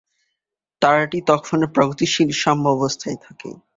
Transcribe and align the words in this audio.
তারাটি 0.81 1.19
তখন 1.27 1.59
প্রগতিশীল 1.75 2.29
সাম্যাবস্থায় 2.41 3.17
থাকে। 3.25 3.49